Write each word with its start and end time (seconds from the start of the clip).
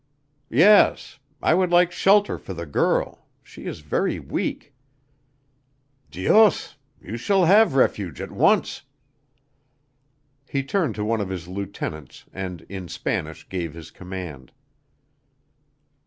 "Yes. 0.49 1.19
I 1.43 1.53
would 1.53 1.69
like 1.69 1.91
shelter 1.91 2.39
for 2.39 2.55
the 2.55 2.65
girl. 2.65 3.27
She 3.43 3.67
is 3.67 3.81
very 3.81 4.17
weak." 4.19 4.73
"Dios! 6.09 6.75
you 6.99 7.17
shall 7.17 7.45
have 7.45 7.75
refuge 7.75 8.19
at 8.19 8.31
once." 8.31 8.81
He 10.49 10.63
turned 10.63 10.95
to 10.95 11.05
one 11.05 11.21
of 11.21 11.29
his 11.29 11.47
lieutenants 11.47 12.25
and 12.33 12.61
in 12.63 12.87
Spanish 12.87 13.47
gave 13.47 13.75
his 13.75 13.91
command. 13.91 14.51